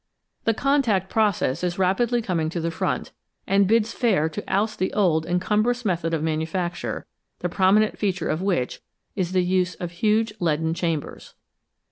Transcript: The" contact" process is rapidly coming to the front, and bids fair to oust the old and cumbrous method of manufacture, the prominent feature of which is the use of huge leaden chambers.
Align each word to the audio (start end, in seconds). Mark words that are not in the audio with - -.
The" 0.45 0.53
contact" 0.71 1.09
process 1.11 1.63
is 1.63 1.77
rapidly 1.77 2.23
coming 2.23 2.49
to 2.49 2.59
the 2.59 2.71
front, 2.71 3.11
and 3.45 3.67
bids 3.67 3.93
fair 3.93 4.29
to 4.29 4.43
oust 4.47 4.79
the 4.79 4.91
old 4.93 5.27
and 5.27 5.39
cumbrous 5.39 5.85
method 5.85 6.11
of 6.11 6.23
manufacture, 6.23 7.05
the 7.41 7.49
prominent 7.49 7.99
feature 7.99 8.27
of 8.27 8.41
which 8.41 8.81
is 9.15 9.31
the 9.33 9.43
use 9.43 9.75
of 9.75 9.91
huge 9.91 10.33
leaden 10.39 10.73
chambers. 10.73 11.35